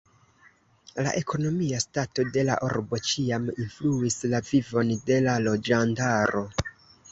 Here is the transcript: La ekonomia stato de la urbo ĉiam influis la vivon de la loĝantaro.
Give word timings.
La 1.07 1.11
ekonomia 1.19 1.81
stato 1.83 2.25
de 2.37 2.45
la 2.47 2.55
urbo 2.69 3.01
ĉiam 3.11 3.47
influis 3.67 4.19
la 4.33 4.43
vivon 4.51 4.97
de 5.13 5.21
la 5.29 5.39
loĝantaro. 5.47 6.47